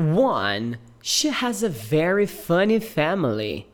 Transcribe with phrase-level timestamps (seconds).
[0.00, 3.69] One, she has a very funny family.